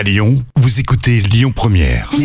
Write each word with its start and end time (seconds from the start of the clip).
À 0.00 0.02
Lyon, 0.02 0.42
vous 0.56 0.80
écoutez 0.80 1.20
Lyon 1.20 1.52
Première. 1.54 2.08
Je 2.10 2.16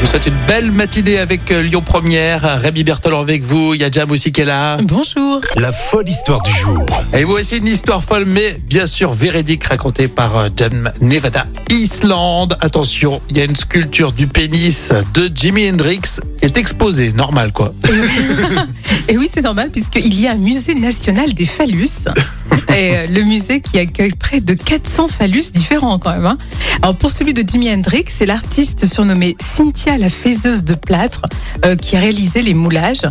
vous 0.00 0.06
souhaite 0.06 0.26
une 0.26 0.38
belle 0.46 0.70
matinée 0.70 1.18
avec 1.18 1.50
euh, 1.50 1.62
Lyon 1.62 1.82
Première. 1.84 2.60
Rémi 2.60 2.84
Bertol 2.84 3.16
avec 3.16 3.42
vous. 3.42 3.74
Il 3.74 3.80
y 3.80 3.84
a 3.84 3.90
Jam 3.90 4.08
aussi 4.12 4.30
qui 4.30 4.42
est 4.42 4.44
là. 4.44 4.76
Bonjour. 4.84 5.40
La 5.56 5.72
folle 5.72 6.08
histoire 6.08 6.40
du 6.42 6.52
jour. 6.52 6.86
Et 7.12 7.24
vous 7.24 7.32
aussi 7.32 7.56
une 7.56 7.66
histoire 7.66 8.04
folle, 8.04 8.24
mais 8.24 8.56
bien 8.68 8.86
sûr 8.86 9.12
véridique, 9.12 9.64
racontée 9.64 10.06
par 10.06 10.36
euh, 10.36 10.48
Jam 10.56 10.92
Nevada 11.00 11.44
Island. 11.70 12.56
Attention, 12.60 13.20
il 13.30 13.38
y 13.38 13.40
a 13.40 13.44
une 13.44 13.56
sculpture 13.56 14.12
du 14.12 14.28
pénis 14.28 14.90
de 15.14 15.28
Jimi 15.34 15.68
Hendrix 15.68 16.02
qui 16.38 16.44
est 16.44 16.56
exposée. 16.56 17.12
Normal 17.14 17.52
quoi. 17.52 17.74
Et 19.08 19.18
oui, 19.18 19.28
c'est 19.34 19.42
normal 19.42 19.70
puisqu'il 19.72 20.20
y 20.20 20.28
a 20.28 20.30
un 20.30 20.36
musée 20.36 20.74
national 20.74 21.34
des 21.34 21.46
phallus. 21.46 22.04
Et 22.76 22.96
euh, 22.96 23.06
le 23.08 23.22
musée 23.22 23.60
qui 23.60 23.78
accueille 23.78 24.12
près 24.12 24.40
de 24.40 24.54
400 24.54 25.08
phallus 25.08 25.52
différents 25.52 25.98
quand 25.98 26.12
même. 26.12 26.26
hein. 26.26 26.38
Alors 26.82 26.96
pour 26.96 27.10
celui 27.10 27.34
de 27.34 27.44
Jimi 27.46 27.70
Hendrix, 27.72 28.04
c'est 28.08 28.26
l'artiste 28.26 28.86
surnommé 28.86 29.36
Cynthia 29.40 29.98
la 29.98 30.08
faiseuse 30.08 30.64
de 30.64 30.74
plâtre 30.74 31.22
euh, 31.64 31.76
qui 31.76 31.96
a 31.96 32.00
réalisé 32.00 32.42
les 32.42 32.54
moulages. 32.54 33.02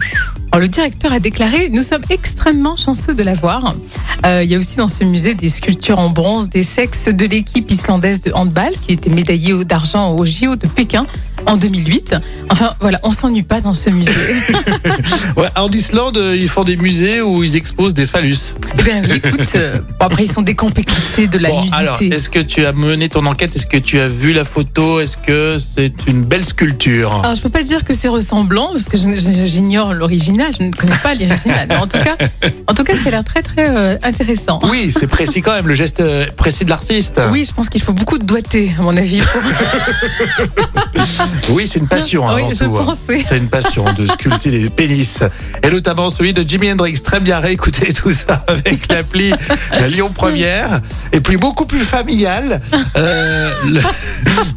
Alors, 0.51 0.61
le 0.61 0.67
directeur 0.67 1.13
a 1.13 1.19
déclaré 1.19 1.69
Nous 1.69 1.83
sommes 1.83 2.01
extrêmement 2.09 2.75
chanceux 2.75 3.13
de 3.13 3.21
l'avoir. 3.21 3.75
Euh, 4.25 4.41
il 4.43 4.49
y 4.49 4.55
a 4.55 4.57
aussi 4.57 4.77
dans 4.77 4.87
ce 4.87 5.03
musée 5.03 5.35
des 5.35 5.49
sculptures 5.49 5.99
en 5.99 6.09
bronze 6.09 6.49
des 6.49 6.63
sexes 6.63 7.07
de 7.07 7.25
l'équipe 7.27 7.69
islandaise 7.69 8.21
de 8.21 8.31
handball 8.33 8.71
qui 8.81 8.93
était 8.93 9.11
médaillée 9.11 9.63
d'argent 9.63 10.15
au 10.15 10.25
JO 10.25 10.55
de 10.55 10.65
Pékin 10.67 11.05
en 11.45 11.57
2008. 11.57 12.15
Enfin 12.49 12.73
voilà, 12.79 12.99
on 13.03 13.11
s'ennuie 13.11 13.43
pas 13.43 13.61
dans 13.61 13.73
ce 13.73 13.89
musée. 13.89 14.11
Ouais, 15.37 15.47
en 15.55 15.69
Islande, 15.69 16.17
euh, 16.17 16.35
ils 16.35 16.49
font 16.49 16.63
des 16.63 16.75
musées 16.75 17.21
où 17.21 17.43
ils 17.43 17.55
exposent 17.55 17.93
des 17.93 18.05
phallus. 18.05 18.37
Eh 18.79 18.83
bien 18.83 19.01
oui, 19.03 19.21
écoute, 19.23 19.51
euh, 19.55 19.77
bon, 19.79 20.05
après 20.05 20.25
ils 20.25 20.31
sont 20.31 20.41
décomplexés 20.41 21.27
de 21.27 21.37
la 21.37 21.49
Bon, 21.49 21.61
nudité. 21.61 21.77
alors, 21.77 22.01
est-ce 22.01 22.29
que 22.29 22.39
tu 22.39 22.65
as 22.65 22.71
mené 22.73 23.07
ton 23.09 23.25
enquête? 23.25 23.55
Est-ce 23.55 23.65
que 23.67 23.77
tu 23.77 23.99
as 23.99 24.07
vu 24.07 24.33
la 24.33 24.43
photo? 24.45 24.99
Est-ce 24.99 25.17
que 25.17 25.57
c'est 25.59 25.93
une 26.07 26.23
belle 26.23 26.43
sculpture? 26.45 27.11
Alors 27.23 27.35
je 27.35 27.41
peux 27.41 27.49
pas 27.49 27.63
dire 27.63 27.83
que 27.83 27.93
c'est 27.93 28.07
ressemblant 28.07 28.69
parce 28.71 28.85
que 28.85 28.97
j'ignore 28.97 29.93
l'original, 29.93 30.51
je 30.59 30.65
ne 30.65 30.71
connais 30.71 30.95
pas 31.01 31.13
l'original. 31.15 31.67
En 31.81 31.87
tout 31.87 31.99
cas, 31.99 32.17
en 32.67 32.73
tout 32.73 32.83
cas, 32.83 32.93
ça 32.95 33.07
a 33.07 33.11
l'air 33.11 33.23
très 33.23 33.41
très 33.41 33.69
euh, 33.69 33.95
intéressant. 34.03 34.59
Oui, 34.63 34.93
c'est 34.97 35.07
précis 35.07 35.41
quand 35.41 35.53
même, 35.53 35.67
le 35.67 35.75
geste 35.75 36.03
précis 36.35 36.65
de 36.65 36.69
l'artiste. 36.69 37.21
Oui, 37.31 37.45
je 37.47 37.53
pense 37.53 37.69
qu'il 37.69 37.81
faut 37.81 37.93
beaucoup 37.93 38.17
de 38.17 38.25
doigté, 38.25 38.73
à 38.77 38.81
mon 38.81 38.95
avis. 38.97 39.19
pour- 39.19 39.41
Oui, 41.49 41.67
c'est 41.67 41.79
une 41.79 41.87
passion 41.87 42.25
Oui, 42.27 42.41
avant 42.41 42.49
je 42.53 42.63
tout. 42.65 42.77
hein. 42.77 42.93
C'est 43.25 43.37
une 43.37 43.49
passion 43.49 43.85
de 43.93 44.05
sculpter 44.13 44.51
des 44.51 44.69
pénis. 44.69 45.19
Et 45.63 45.69
notamment 45.69 46.09
celui 46.09 46.33
de 46.33 46.47
Jimi 46.47 46.71
Hendrix. 46.71 46.99
Très 47.01 47.19
bien 47.19 47.39
réécoutez 47.39 47.91
tout 47.93 48.13
ça 48.13 48.43
avec 48.47 48.91
l'appli 48.91 49.31
la 49.71 49.87
Lyon 49.87 50.11
Première. 50.13 50.81
Et 51.11 51.19
puis 51.21 51.37
beaucoup 51.37 51.65
plus 51.65 51.79
familial. 51.81 52.61
Euh, 52.95 53.51
le- 53.65 53.81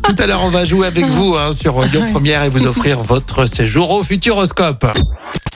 Tout 0.03 0.17
à 0.19 0.27
l'heure, 0.27 0.43
on 0.45 0.51
va 0.51 0.65
jouer 0.65 0.87
avec 0.87 1.07
vous 1.07 1.35
hein, 1.37 1.53
sur 1.53 1.81
Lyon 1.83 2.07
Première 2.13 2.45
et 2.45 2.51
vous 2.51 2.67
offrir 2.67 3.03
votre 3.03 3.47
séjour 3.47 3.91
au 3.91 4.03
Futuroscope. 4.03 4.87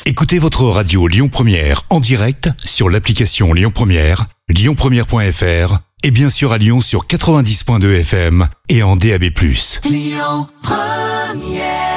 Écoutez 0.06 0.38
votre 0.38 0.64
radio 0.64 1.06
Lyon 1.08 1.28
Première 1.28 1.82
en 1.90 2.00
direct 2.00 2.48
sur 2.64 2.88
l'application 2.88 3.52
Lyon 3.52 3.72
Première, 3.74 4.26
lyonpremière.fr 4.48 5.78
et 6.04 6.10
bien 6.12 6.30
sûr 6.30 6.52
à 6.52 6.58
Lyon 6.58 6.80
sur 6.80 7.06
90.2 7.06 8.00
FM 8.00 8.46
et 8.68 8.82
en 8.84 8.94
DAB+. 8.96 9.24
Come, 11.26 11.42
yeah. 11.42 11.95